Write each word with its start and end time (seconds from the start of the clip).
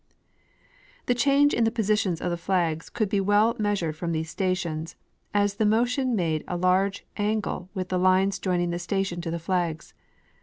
The 1.05 1.13
change 1.13 1.53
in 1.53 1.63
the 1.63 1.69
positions 1.69 2.21
of 2.21 2.31
the 2.31 2.35
flags 2.35 2.89
could 2.89 3.07
be 3.07 3.21
well 3.21 3.55
measured 3.59 3.95
from 3.97 4.13
these 4.13 4.31
stations, 4.31 4.95
as 5.31 5.53
the 5.57 5.63
motion 5.67 6.15
made 6.15 6.43
a 6.47 6.57
large 6.57 7.05
angle 7.17 7.69
with 7.75 7.89
the 7.89 7.99
lines 7.99 8.39
joining 8.39 8.71
the 8.71 8.79
station 8.79 9.21
to 9.21 9.29
the 9.29 9.37
flags. 9.37 9.93